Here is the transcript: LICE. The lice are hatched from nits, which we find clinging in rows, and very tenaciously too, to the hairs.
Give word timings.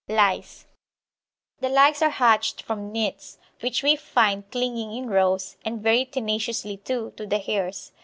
LICE. 0.09 0.65
The 1.59 1.69
lice 1.69 2.01
are 2.01 2.09
hatched 2.09 2.63
from 2.63 2.91
nits, 2.91 3.37
which 3.59 3.83
we 3.83 3.95
find 3.95 4.49
clinging 4.49 4.95
in 4.97 5.11
rows, 5.11 5.57
and 5.63 5.79
very 5.79 6.05
tenaciously 6.05 6.77
too, 6.77 7.13
to 7.17 7.27
the 7.27 7.37
hairs. 7.37 7.91